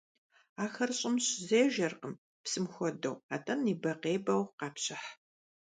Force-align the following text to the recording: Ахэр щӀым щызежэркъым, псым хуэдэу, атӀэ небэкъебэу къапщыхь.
Ахэр 0.63 0.91
щӀым 0.99 1.15
щызежэркъым, 1.25 2.13
псым 2.43 2.65
хуэдэу, 2.73 3.15
атӀэ 3.35 3.53
небэкъебэу 3.63 4.43
къапщыхь. 4.59 5.07